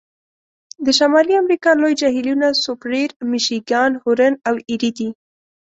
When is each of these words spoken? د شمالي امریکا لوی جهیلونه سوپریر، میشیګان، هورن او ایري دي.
د 0.85 0.87
شمالي 0.97 1.33
امریکا 1.43 1.71
لوی 1.81 1.93
جهیلونه 2.01 2.47
سوپریر، 2.63 3.09
میشیګان، 3.31 3.91
هورن 4.03 4.33
او 4.47 4.55
ایري 4.69 4.91
دي. 4.97 5.09